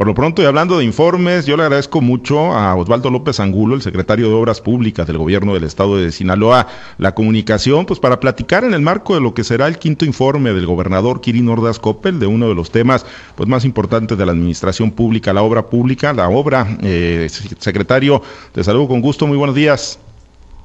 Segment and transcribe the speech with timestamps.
[0.00, 3.74] Por lo pronto, y hablando de informes, yo le agradezco mucho a Osvaldo López Angulo,
[3.74, 8.18] el secretario de Obras Públicas del Gobierno del Estado de Sinaloa, la comunicación, pues para
[8.18, 11.78] platicar en el marco de lo que será el quinto informe del gobernador Kirin Ordaz
[11.78, 15.66] Coppel, de uno de los temas pues más importantes de la administración pública, la obra
[15.66, 16.78] pública, la obra.
[16.82, 17.28] Eh,
[17.58, 18.22] secretario,
[18.52, 19.98] te saludo con gusto, muy buenos días.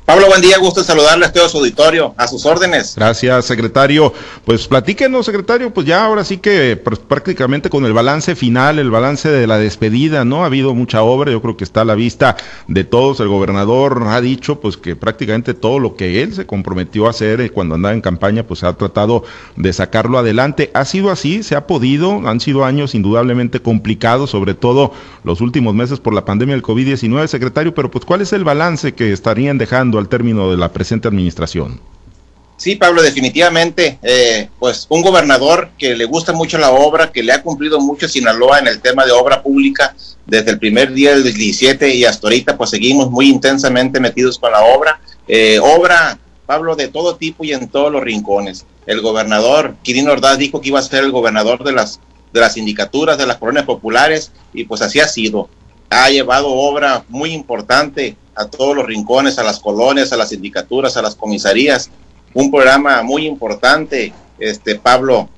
[0.06, 2.94] Pablo, buen día, gusto saludarles a todo su auditorio, a sus órdenes.
[2.96, 4.14] Gracias, secretario.
[4.46, 8.92] Pues platíquenos, secretario, pues ya ahora sí que pues, prácticamente con el balance final, el
[8.92, 10.44] balance de la despedida, ¿no?
[10.44, 12.38] Ha habido mucha obra, yo creo que está a la vista
[12.68, 13.20] de todos.
[13.20, 17.42] El gobernador ha dicho pues que prácticamente todo lo que él se comprometió a hacer
[17.42, 19.24] eh, cuando andaba en campaña, pues ha tratado
[19.56, 20.70] de sacarlo adelante.
[20.76, 24.92] Ha sido así, se ha podido, han sido años indudablemente complicados, sobre todo
[25.24, 28.94] los últimos meses por la pandemia del COVID-19, secretario, pero pues ¿cuál es el balance
[28.94, 29.95] que estarían dejando?
[29.98, 31.80] Al término de la presente administración.
[32.58, 37.34] Sí, Pablo, definitivamente, eh, pues un gobernador que le gusta mucho la obra, que le
[37.34, 39.94] ha cumplido mucho Sinaloa en el tema de obra pública
[40.26, 44.54] desde el primer día del 17 y hasta ahorita, pues seguimos muy intensamente metidos con
[44.54, 45.02] la obra.
[45.28, 48.66] Eh, obra, Pablo, de todo tipo y en todos los rincones.
[48.86, 52.00] El gobernador Quirino Ordaz dijo que iba a ser el gobernador de las,
[52.32, 55.50] de las sindicaturas, de las colonias populares, y pues así ha sido.
[55.90, 60.98] Ha llevado obra muy importante a todos los rincones, a las colonias, a las sindicaturas,
[60.98, 61.90] a las comisarías.
[62.34, 65.30] Un programa muy importante, este Pablo,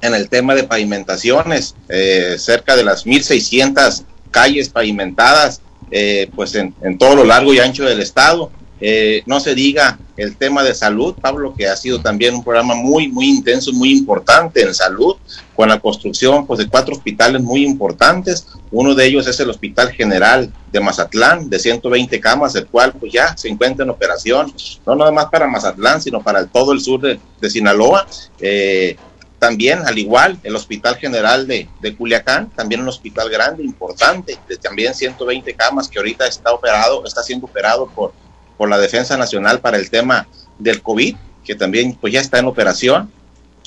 [0.00, 6.74] en el tema de pavimentaciones, eh, cerca de las 1.600 calles pavimentadas, eh, pues en,
[6.82, 8.50] en, todo lo largo y ancho del estado.
[8.80, 12.74] Eh, no se diga el tema de salud, Pablo, que ha sido también un programa
[12.74, 15.16] muy, muy intenso, muy importante en salud,
[15.54, 18.46] con la construcción pues, de cuatro hospitales muy importantes.
[18.70, 23.12] Uno de ellos es el Hospital General de Mazatlán, de 120 camas, el cual pues,
[23.12, 24.52] ya se encuentra en operación,
[24.86, 28.06] no nada más para Mazatlán, sino para todo el sur de, Sinaloa.
[28.40, 28.96] Eh,
[29.38, 34.56] también, al igual, el Hospital General de, de, Culiacán, también un hospital grande, importante, de
[34.58, 38.12] también 120 camas, que ahorita está operado, está siendo operado por
[38.60, 42.44] por la Defensa Nacional para el tema del COVID, que también pues ya está en
[42.44, 43.10] operación.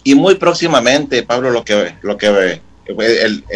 [0.04, 2.62] Y muy próximamente, Pablo, lo que, lo que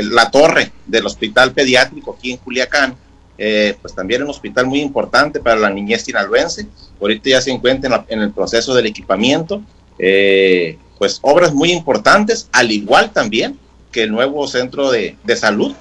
[0.02, 2.96] la torre del hospital pediátrico aquí en Culiacán,
[3.38, 6.66] eh, pues también un hospital muy importante para la niñez sinaloense.
[7.00, 9.62] Ahorita ya se encuentra en, el proceso del equipamiento.
[10.00, 13.60] Eh, pues obras muy importantes, al igual también
[13.92, 15.76] que el nuevo centro de, de salud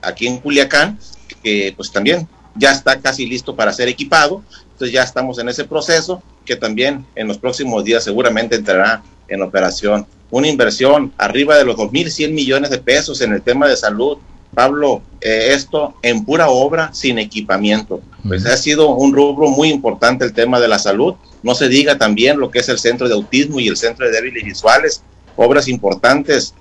[0.00, 0.98] aquí en Culiacán,
[1.42, 4.42] que pues también ya está casi listo para ser equipado
[4.82, 9.40] entonces ya estamos en ese proceso que también en los próximos días seguramente entrará en
[9.40, 10.08] operación.
[10.32, 14.18] Una inversión arriba de los 2.100 millones de pesos en el tema de salud.
[14.54, 18.00] Pablo, eh, esto en pura obra sin equipamiento.
[18.26, 21.14] Pues ha sido un rubro muy importante el tema de la salud.
[21.44, 24.10] No se diga también lo que es el centro de autismo y el centro de
[24.10, 25.04] débiles visuales,
[25.36, 26.54] obras importantes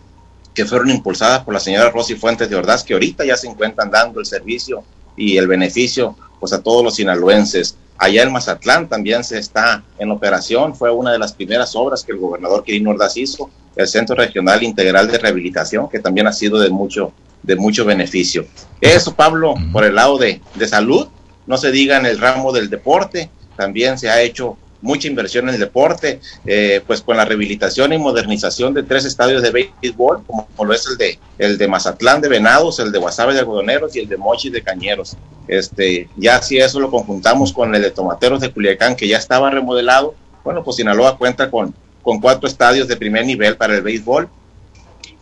[0.53, 3.89] que fueron impulsadas por la señora Rosy Fuentes de Ordaz, que ahorita ya se encuentran
[3.89, 4.83] dando el servicio
[5.21, 7.77] y el beneficio pues a todos los sinaloenses.
[7.97, 12.13] Allá en Mazatlán también se está en operación, fue una de las primeras obras que
[12.13, 16.59] el gobernador Quirino Ordaz hizo, el Centro Regional Integral de Rehabilitación, que también ha sido
[16.59, 18.45] de mucho, de mucho beneficio.
[18.81, 21.07] Eso, Pablo, por el lado de, de salud,
[21.45, 25.55] no se diga en el ramo del deporte, también se ha hecho mucha inversión en
[25.55, 30.47] el deporte, eh, pues con la rehabilitación y modernización de tres estadios de béisbol, como,
[30.65, 33.99] lo es el de, el de Mazatlán de Venados, el de Guasave de Algodoneros y
[33.99, 35.15] el de Mochi de Cañeros.
[35.47, 39.49] Este, ya si eso lo conjuntamos con el de Tomateros de Culiacán, que ya estaba
[39.49, 44.29] remodelado, bueno, pues Sinaloa cuenta con, con cuatro estadios de primer nivel para el béisbol.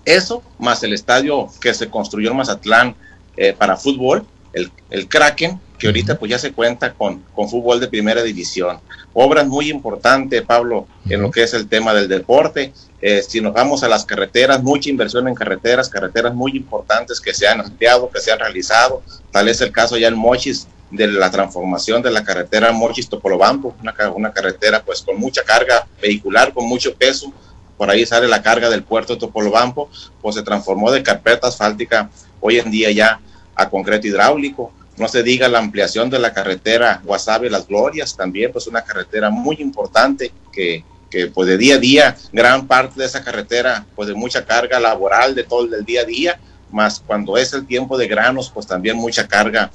[0.05, 2.95] Eso, más el estadio que se construyó en Mazatlán
[3.37, 7.79] eh, para fútbol, el, el Kraken, que ahorita pues ya se cuenta con, con fútbol
[7.79, 8.79] de primera división
[9.13, 12.73] obras muy importantes, Pablo, en lo que es el tema del deporte.
[13.01, 17.33] Eh, si nos vamos a las carreteras, mucha inversión en carreteras, carreteras muy importantes que
[17.33, 19.01] se han ampliado, que se han realizado.
[19.31, 23.93] Tal es el caso ya en Mochis de la transformación de la carretera Mochis-Topolobampo, una,
[24.11, 27.31] una carretera pues con mucha carga vehicular, con mucho peso.
[27.77, 29.89] Por ahí sale la carga del puerto de Topolobampo,
[30.21, 32.09] pues se transformó de carpeta asfáltica
[32.41, 33.19] hoy en día ya
[33.59, 34.71] a concreto hidráulico.
[34.97, 39.29] No se diga la ampliación de la carretera Guasave Las Glorias, también pues una carretera
[39.29, 44.07] muy importante que, que pues de día a día, gran parte de esa carretera pues
[44.07, 46.39] de mucha carga laboral de todo el día a día,
[46.71, 49.71] más cuando es el tiempo de granos pues también mucha carga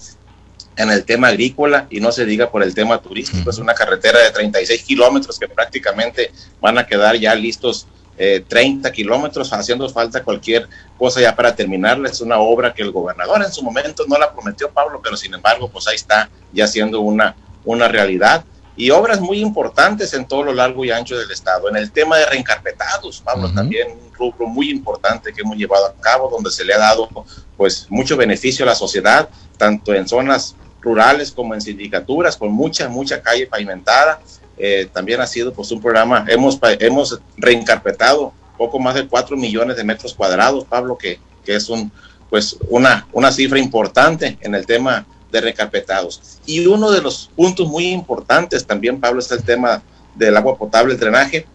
[0.77, 4.21] en el tema agrícola y no se diga por el tema turístico, es una carretera
[4.21, 10.23] de 36 kilómetros que prácticamente van a quedar ya listos 30 eh, kilómetros, haciendo falta
[10.23, 12.09] cualquier cosa ya para terminarla.
[12.09, 15.35] Es una obra que el gobernador en su momento no la prometió, Pablo, pero sin
[15.35, 17.35] embargo, pues ahí está ya siendo una,
[17.65, 18.45] una realidad.
[18.77, 21.69] y obras muy importantes en todo lo largo y ancho del estado.
[21.69, 25.95] En el tema de reencarpetados, Pablo, también un rubro muy importante que hemos llevado a
[26.01, 27.09] cabo, donde se le ha dado
[27.57, 32.89] pues mucho beneficio a la sociedad, tanto en zonas rurales como en sindicaturas, con mucha,
[32.89, 34.21] mucha calle pavimentada.
[34.57, 39.77] Eh, también ha sido pues un programa, hemos, hemos reencarpetado poco más de 4 millones
[39.77, 41.91] de metros cuadrados, Pablo, que, que es un,
[42.31, 46.39] pues una, una cifra importante en el tema de recarpetados.
[46.47, 49.83] Y uno de los puntos muy importantes también, Pablo, es el tema
[50.15, 51.47] del agua potable, el drenaje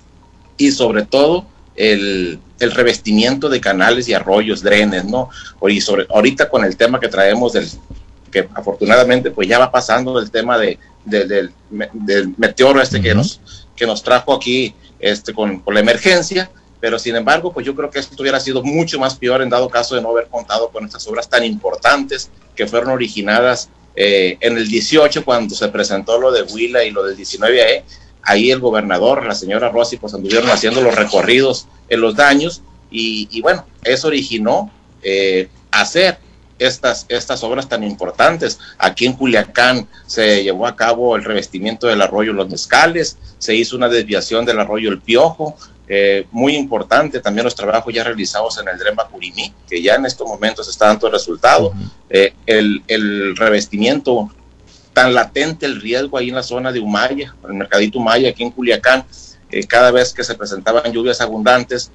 [0.57, 1.45] y sobre todo
[1.75, 5.30] el, el revestimiento de canales y arroyos, drenes, ¿no?
[5.68, 7.68] Y sobre, ahorita con el tema que traemos del
[8.30, 13.42] que afortunadamente pues ya va pasando el tema de, del, del, meteoro este que, nos,
[13.76, 16.50] que nos trajo aquí este, con, con la emergencia,
[16.80, 19.70] pero sin embargo, pues yo creo que esto hubiera sido mucho más peor en dado
[19.70, 24.58] caso de no haber contado con estas obras tan importantes que fueron originadas eh, en
[24.58, 27.84] el 18 cuando se presentó lo de Huila y lo del 19E.
[28.22, 32.62] Ahí el gobernador, la señora Rossi, pues anduvieron haciendo los recorridos en los daños
[32.92, 34.72] y, bueno, eso originó
[35.04, 36.18] eh, hacer
[36.59, 38.59] estas, estas obras tan importantes.
[38.77, 43.75] Aquí en Culiacán se llevó a cabo el revestimiento del arroyo Los Mezcales, se hizo
[43.75, 45.56] una desviación del arroyo El Piojo,
[45.91, 50.06] eh, muy importante también los trabajos ya realizados en el Drema Curimí, que ya en
[50.06, 51.73] estos momentos está dando resultado.
[52.11, 54.29] Eh, el, el, revestimiento,
[54.94, 58.51] tan latente el riesgo ahí en la zona de Humaya, el mercadito Humaya, aquí en
[58.51, 59.03] Culiacán,
[59.51, 61.91] eh, cada vez que se presentaban lluvias abundantes,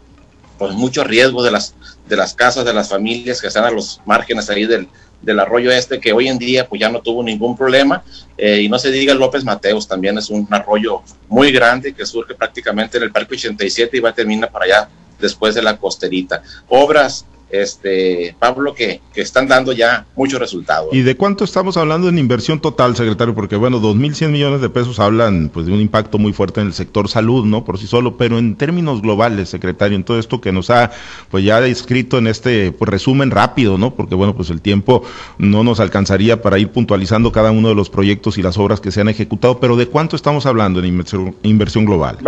[0.59, 1.75] pues mucho riesgo de las,
[2.09, 4.89] de las casas, de las familias que están a los márgenes ahí del,
[5.23, 8.03] del arroyo este, que hoy en día pues ya no tuvo ningún problema.
[8.37, 12.35] Eh, y no se diga López Mateos, también es un arroyo muy grande que surge
[12.35, 16.43] prácticamente en el Parque 87 y va a terminar para allá después de la costerita.
[16.69, 17.25] Obras
[17.63, 20.89] este, Pablo, que, que, están dando ya muchos resultados.
[20.93, 23.35] ¿Y de cuánto estamos hablando en inversión total, secretario?
[23.35, 26.75] Porque, bueno, 2.100 millones de pesos hablan pues de un impacto muy fuerte en el
[26.75, 27.65] sector salud, ¿no?
[27.65, 30.91] Por sí solo, pero en términos globales, secretario, en todo esto que nos ha
[31.31, 33.95] pues ya descrito en este pues, resumen rápido, ¿no?
[33.95, 35.03] Porque, bueno, pues el tiempo
[35.39, 38.91] no nos alcanzaría para ir puntualizando cada uno de los proyectos y las obras que
[38.91, 42.19] se han ejecutado, pero ¿de cuánto estamos hablando en inversión, inversión global?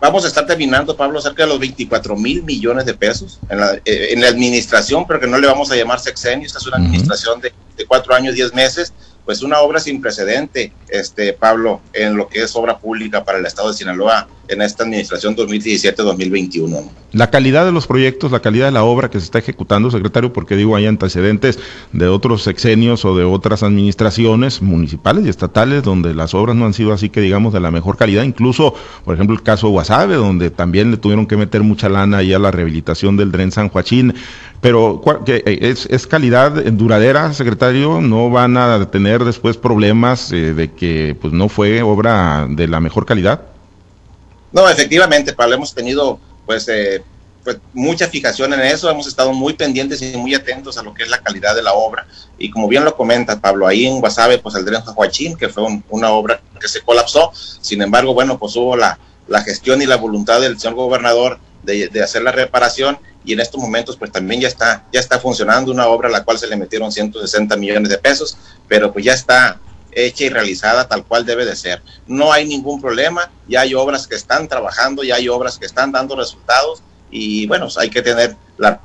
[0.00, 3.74] Vamos a estar terminando, Pablo, cerca de los 24 mil millones de pesos en la,
[3.74, 6.76] eh, en la, administración, pero que no le vamos a llamar sexenio, esta es una
[6.76, 8.92] administración de, de, cuatro años, diez meses,
[9.24, 13.46] pues una obra sin precedente, este Pablo, en lo que es obra pública para el
[13.46, 16.88] Estado de Sinaloa en esta administración 2017-2021.
[17.12, 20.32] La calidad de los proyectos, la calidad de la obra que se está ejecutando, secretario,
[20.32, 21.58] porque digo, hay antecedentes
[21.92, 26.74] de otros sexenios o de otras administraciones municipales y estatales donde las obras no han
[26.74, 28.74] sido así que digamos de la mejor calidad, incluso,
[29.04, 32.38] por ejemplo, el caso Guasave, donde también le tuvieron que meter mucha lana ahí a
[32.38, 34.14] la rehabilitación del dren San Joaquín,
[34.60, 40.72] pero eh, es, es calidad duradera, secretario, no van a tener después problemas eh, de
[40.72, 43.42] que pues no fue obra de la mejor calidad.
[44.52, 47.02] No, efectivamente, Pablo, hemos tenido pues, eh,
[47.44, 51.02] pues mucha fijación en eso, hemos estado muy pendientes y muy atentos a lo que
[51.02, 52.06] es la calidad de la obra.
[52.38, 55.64] Y como bien lo comenta Pablo, ahí en Guasave, pues el Dren Joaquín, que fue
[55.90, 58.98] una obra que se colapsó, sin embargo, bueno, pues hubo la,
[59.28, 63.40] la gestión y la voluntad del señor gobernador de, de, hacer la reparación y en
[63.40, 66.46] estos momentos pues también ya está, ya está funcionando una obra a la cual se
[66.46, 69.60] le metieron 160 millones de pesos, pero pues ya está
[69.92, 71.82] hecha y realizada tal cual debe de ser.
[72.06, 75.92] No hay ningún problema, ya hay obras que están trabajando, ya hay obras que están
[75.92, 78.80] dando resultados y bueno, hay que tener la,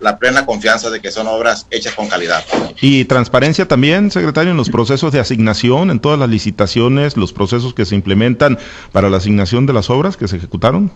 [0.00, 2.44] la, plena confianza de que son obras hechas con calidad.
[2.80, 7.74] Y transparencia también, secretario, en los procesos de asignación, en todas las licitaciones, los procesos
[7.74, 8.58] que se implementan
[8.92, 10.90] para la asignación de las obras que se ejecutaron.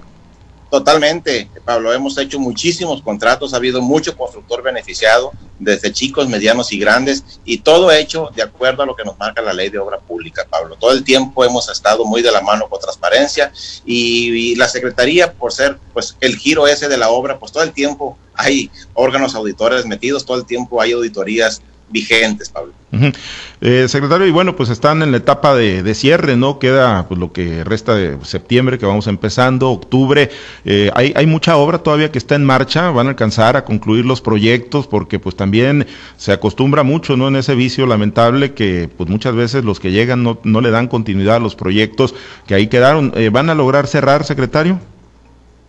[0.73, 1.93] Totalmente, Pablo.
[1.93, 7.59] Hemos hecho muchísimos contratos, ha habido mucho constructor beneficiado, desde chicos, medianos y grandes, y
[7.59, 10.77] todo hecho de acuerdo a lo que nos marca la ley de obra pública, Pablo.
[10.81, 13.53] Todo el tiempo hemos estado muy de la mano con transparencia
[13.85, 17.65] y, y la Secretaría, por ser pues el giro ese de la obra, pues todo
[17.65, 21.61] el tiempo hay órganos auditores metidos, todo el tiempo hay auditorías
[21.93, 22.73] vigentes, Pablo.
[23.61, 26.59] Eh, secretario, y bueno, pues están en la etapa de, cierre, ¿no?
[26.59, 30.31] Queda pues lo que resta de septiembre, que vamos empezando, octubre.
[30.65, 34.05] Eh, hay, hay mucha obra todavía que está en marcha, van a alcanzar a concluir
[34.05, 37.29] los proyectos, porque pues también se acostumbra mucho, ¿no?
[37.29, 40.89] En ese vicio lamentable que pues muchas veces los que llegan no, no le dan
[40.89, 42.15] continuidad a los proyectos
[42.47, 43.13] que ahí quedaron.
[43.17, 44.81] Eh, ¿Van a lograr cerrar, secretario?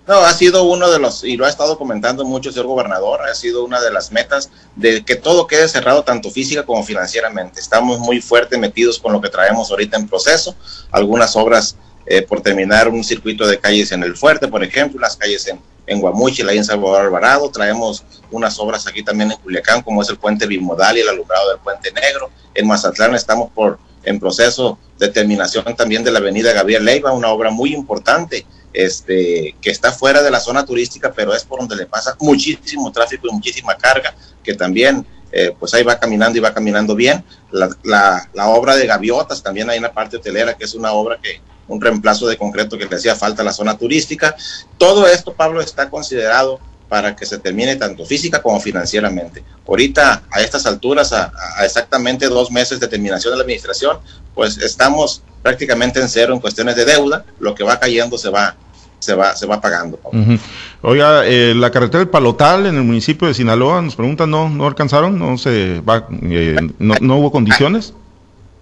[0.05, 3.21] No, ha sido uno de los, y lo ha estado comentando mucho el señor gobernador,
[3.21, 7.61] ha sido una de las metas de que todo quede cerrado tanto física como financieramente.
[7.61, 10.55] Estamos muy fuerte metidos con lo que traemos ahorita en proceso.
[10.91, 15.15] Algunas obras eh, por terminar, un circuito de calles en el Fuerte, por ejemplo, las
[15.15, 17.49] calles en, en Guamuchi, la en Salvador Alvarado.
[17.49, 21.49] Traemos unas obras aquí también en Culiacán, como es el puente bimodal y el alumbrado
[21.49, 22.29] del puente negro.
[22.53, 27.29] En Mazatlán estamos por en proceso de terminación también de la avenida Gabriel Leiva, una
[27.29, 31.75] obra muy importante este, que está fuera de la zona turística, pero es por donde
[31.75, 36.41] le pasa muchísimo tráfico y muchísima carga, que también eh, pues ahí va caminando y
[36.41, 37.23] va caminando bien.
[37.51, 41.19] La, la, la, obra de gaviotas, también hay una parte hotelera que es una obra
[41.21, 44.35] que, un reemplazo de concreto que le hacía falta a la zona turística.
[44.77, 49.43] Todo esto, Pablo, está considerado para que se termine tanto física como financieramente.
[49.67, 53.97] Ahorita, a estas alturas, a, a, exactamente dos meses de terminación de la administración,
[54.35, 58.55] pues estamos prácticamente en cero en cuestiones de deuda, lo que va cayendo se va,
[59.03, 59.99] se va, se va pagando.
[60.03, 60.39] Uh -huh.
[60.81, 64.65] Oiga, eh, la carretera del Palotal en el municipio de Sinaloa, nos preguntan, ¿no, no
[64.65, 65.19] alcanzaron?
[65.19, 67.93] ¿No se va, eh, no, no hubo condiciones?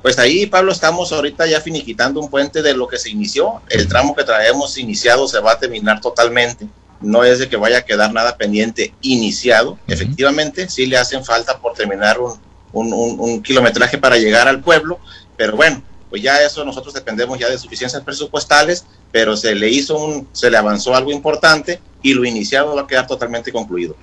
[0.02, 3.62] Pues ahí, Pablo, estamos ahorita ya finiquitando un puente de lo que se inició.
[3.70, 6.68] El tramo que traemos iniciado se va a terminar totalmente.
[7.02, 9.72] No es de que vaya a quedar nada pendiente iniciado.
[9.72, 9.94] Uh -huh.
[9.94, 12.34] Efectivamente, sí le hacen falta por terminar un,
[12.74, 15.00] un, un, un kilometraje para llegar al pueblo,
[15.38, 15.82] pero bueno,
[16.12, 20.52] pues ya eso nosotros dependemos ya de suficiencias presupuestales, pero se le hizo un, se
[20.52, 23.96] le avanzó algo importante y lo iniciado va a quedar totalmente concluido.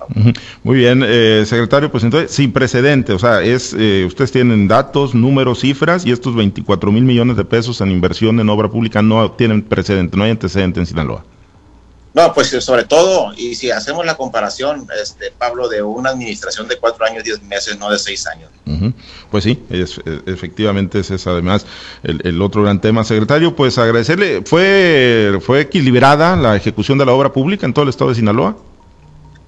[0.63, 5.13] Muy bien, eh, secretario, pues entonces sin precedente, o sea, es eh, ustedes tienen datos,
[5.13, 9.31] números, cifras y estos 24 mil millones de pesos en inversión en obra pública no
[9.33, 11.23] tienen precedente, no hay antecedente en Sinaloa.
[12.11, 16.77] No, pues sobre todo, y si hacemos la comparación, este Pablo, de una administración de
[16.77, 18.49] cuatro años, diez meses, no de seis años.
[18.65, 18.93] Uh -huh.
[19.29, 21.67] Pues sí, es, es, efectivamente ese es además
[22.01, 23.03] el, el, otro gran tema.
[23.03, 27.89] Secretario, pues agradecerle, ¿fue, ¿fue equilibrada la ejecución de la obra pública en todo el
[27.89, 28.57] estado de Sinaloa?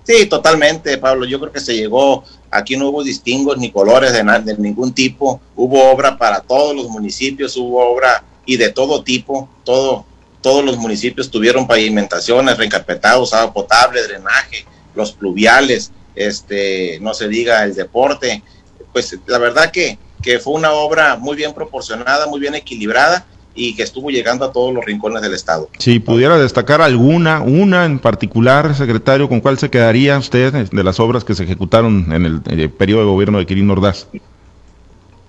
[0.04, 1.26] Sí, totalmente, Pablo.
[1.26, 5.42] Yo creo que se llegó, aquí no hubo distingos ni colores de, de ningún tipo,
[5.56, 10.06] hubo obra para todos los municipios, hubo obra y de todo tipo, todo
[10.42, 17.64] todos los municipios tuvieron pavimentaciones, reencarpetados, agua potable, drenaje, los pluviales, este, no se diga
[17.64, 18.44] el deporte.
[18.92, 23.76] Pues la verdad que, que fue una obra muy bien proporcionada, muy bien equilibrada y
[23.76, 25.70] que estuvo llegando a todos los rincones del estado.
[25.78, 31.00] Si pudiera destacar alguna, una en particular, secretario, ¿con cuál se quedaría usted de las
[31.00, 34.08] obras que se ejecutaron en el, en el periodo de gobierno de Quirino Ordaz?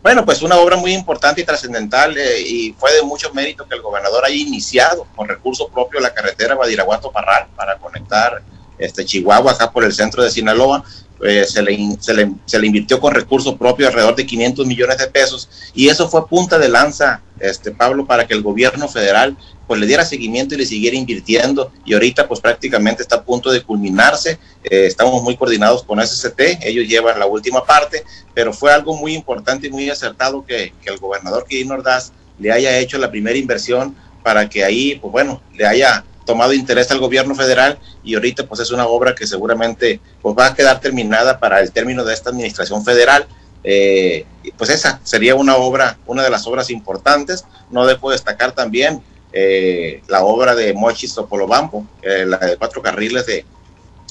[0.02, 3.76] Bueno, pues una obra muy importante y trascendental eh, y fue de mucho mérito que
[3.76, 8.42] el gobernador haya iniciado con recurso propio la carretera Badiraguato-Parral para conectar
[8.78, 10.84] este, Chihuahua acá por el centro de Sinaloa.
[11.24, 14.98] Eh, se, le, se, le, se, le, invirtió con recurso propio alrededor de 500 millones
[14.98, 19.36] de pesos y eso fue punta de lanza, este, Pablo, para que el gobierno federal
[19.66, 23.50] pues le diera seguimiento y le siguiera invirtiendo y ahorita pues prácticamente está a punto
[23.50, 28.04] de culminarse, eh, estamos muy coordinados con SCT, ellos llevan la última parte,
[28.34, 32.52] pero fue algo muy importante y muy acertado que, que el gobernador Quirino Ordaz le
[32.52, 36.98] haya hecho la primera inversión para que ahí, pues bueno, le haya tomado interés al
[36.98, 41.38] gobierno federal y ahorita pues es una obra que seguramente pues va a quedar terminada
[41.38, 43.26] para el término de esta administración federal.
[43.64, 44.26] Eh,
[44.56, 47.44] pues esa sería una obra, una de las obras importantes.
[47.70, 49.02] No debo destacar también
[49.32, 53.44] eh, la obra de Mochis Topolobampo, eh, la de cuatro carriles de,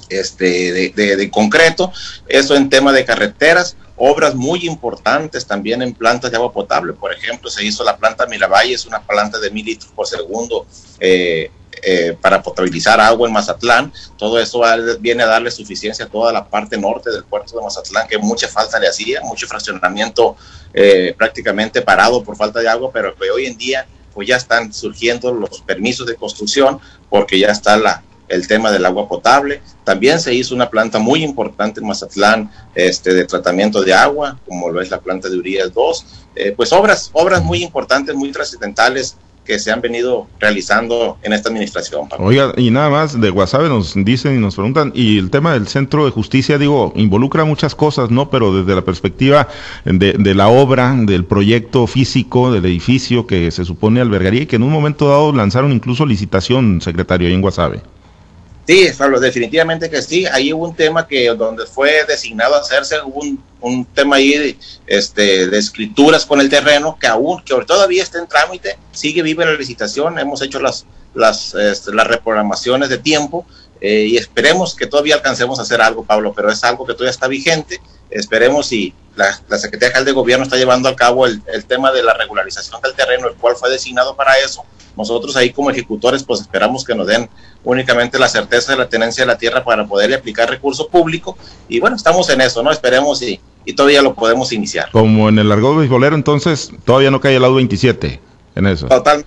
[0.09, 1.91] este, de, de, concreto,
[2.27, 7.13] eso en tema de carreteras, obras muy importantes también en plantas de agua potable, por
[7.13, 10.65] ejemplo, se hizo la planta Miravalle, es una planta de mil litros por segundo
[10.99, 11.51] eh,
[11.83, 13.93] eh, para potabilizar agua en Mazatlán.
[14.17, 14.61] Todo eso
[14.99, 18.47] viene a darle suficiencia a toda la parte norte del puerto de Mazatlán, que mucha
[18.47, 20.35] falta le hacía, mucho fraccionamiento
[21.17, 25.33] prácticamente parado por falta de agua, pero que hoy en día pues ya están surgiendo
[25.33, 29.61] los permisos de construcción porque ya está la, el tema del agua potable.
[29.83, 34.69] También se hizo una planta muy importante en Mazatlán este, de tratamiento de agua, como
[34.69, 36.05] lo es la planta de Urias 2.
[36.35, 41.49] Eh, pues obras, obras muy importantes, muy trascendentales que se han venido realizando en esta
[41.49, 42.07] administración.
[42.19, 45.67] Oiga, y nada más de Guasave nos dicen y nos preguntan, y el tema del
[45.67, 48.29] centro de justicia, digo, involucra muchas cosas, ¿no?
[48.29, 49.47] Pero desde la perspectiva
[49.85, 54.63] de, la obra, del proyecto físico, del edificio que se supone albergaría y que en
[54.63, 57.81] un momento dado lanzaron incluso licitación, secretario, ahí en Guasave.
[58.67, 60.25] Sí, Pablo, definitivamente que sí.
[60.27, 64.57] Ahí hubo un tema que donde fue designado hacerse, hubo un, un tema ahí de,
[64.87, 69.45] este, de escrituras con el terreno que aún, que todavía está en trámite, sigue viva
[69.45, 73.45] la licitación, hemos hecho las, las, este, las reprogramaciones de tiempo
[73.81, 77.11] eh, y esperemos que todavía alcancemos a hacer algo, Pablo, pero es algo que todavía
[77.11, 77.81] está vigente.
[78.11, 81.91] Esperemos y la, la Secretaría General de Gobierno está llevando a cabo el, el tema
[81.91, 84.63] de la regularización del terreno, el cual fue designado para eso.
[84.95, 87.29] Nosotros ahí como ejecutores pues esperamos que nos den
[87.63, 91.37] únicamente la certeza de la tenencia de la tierra para poderle aplicar recurso público
[91.67, 92.71] y bueno, estamos en eso, ¿no?
[92.71, 94.89] Esperemos y, y todavía lo podemos iniciar.
[94.91, 98.19] Como en el largo beisbolero, entonces todavía no cae el lado 27
[98.55, 98.87] en eso.
[98.87, 99.25] Total,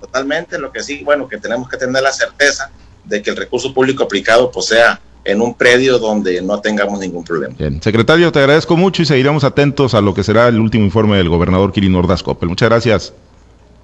[0.00, 2.70] totalmente, lo que sí, bueno, que tenemos que tener la certeza
[3.04, 7.24] de que el recurso público aplicado pues sea en un predio donde no tengamos ningún
[7.24, 7.54] problema.
[7.58, 7.80] Bien.
[7.82, 11.28] Secretario, te agradezco mucho y seguiremos atentos a lo que será el último informe del
[11.28, 12.48] gobernador Kirin Ordaz Coppel.
[12.48, 13.12] Muchas gracias.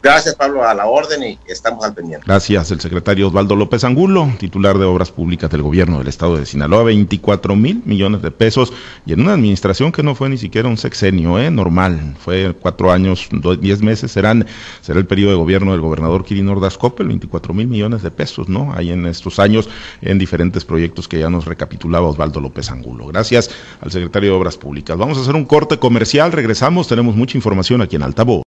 [0.02, 2.24] Gracias, Pablo, a la orden y estamos al pendiente.
[2.26, 6.46] Gracias, el secretario Osvaldo López Angulo, titular de Obras Públicas del Gobierno del Estado de
[6.46, 8.72] Sinaloa, 24 mil millones de pesos
[9.04, 11.50] y en una administración que no fue ni siquiera un sexenio, ¿eh?
[11.50, 13.28] normal, fue cuatro años,
[13.60, 14.46] diez meses, serán,
[14.80, 18.48] será el periodo de gobierno del gobernador Kirin Ordaz Coppel, 24 mil millones de pesos,
[18.48, 18.72] ¿no?
[18.74, 19.68] Hay en estos años
[20.02, 23.08] en diferentes proyectos que ya nos recapitulaba Osvaldo López Angulo.
[23.08, 23.50] Gracias
[23.80, 24.96] al secretario de Obras Públicas.
[24.96, 28.45] Vamos a hacer un corte comercial, regresamos, tenemos mucha información aquí en Altavoz.